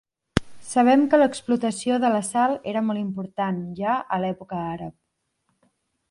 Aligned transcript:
Sabem 0.67 1.01
que 1.09 1.17
l'explotació 1.19 1.99
de 2.05 2.09
la 2.15 2.21
sal 2.29 2.57
era 2.71 2.83
molt 2.85 3.01
important, 3.01 3.59
ja, 3.81 3.99
a 4.17 4.19
l'època 4.23 4.63
àrab. 4.71 4.97